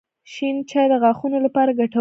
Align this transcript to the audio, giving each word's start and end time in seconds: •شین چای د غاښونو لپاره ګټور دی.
•شین 0.33 0.55
چای 0.69 0.85
د 0.91 0.93
غاښونو 1.03 1.37
لپاره 1.45 1.69
ګټور 1.79 1.87
دی. 1.87 1.89